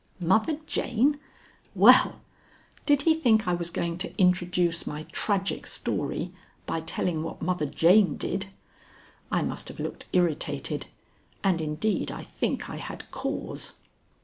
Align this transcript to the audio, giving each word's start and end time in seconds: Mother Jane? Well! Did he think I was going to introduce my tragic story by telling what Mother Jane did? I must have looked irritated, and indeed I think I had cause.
Mother 0.19 0.57
Jane? 0.65 1.19
Well! 1.75 2.21
Did 2.87 3.03
he 3.03 3.13
think 3.13 3.47
I 3.47 3.53
was 3.53 3.69
going 3.69 3.99
to 3.99 4.19
introduce 4.19 4.87
my 4.87 5.03
tragic 5.11 5.67
story 5.67 6.33
by 6.65 6.81
telling 6.81 7.21
what 7.21 7.43
Mother 7.43 7.67
Jane 7.67 8.17
did? 8.17 8.47
I 9.31 9.43
must 9.43 9.67
have 9.67 9.79
looked 9.79 10.07
irritated, 10.11 10.87
and 11.43 11.61
indeed 11.61 12.11
I 12.11 12.23
think 12.23 12.67
I 12.67 12.77
had 12.77 13.11
cause. 13.11 13.73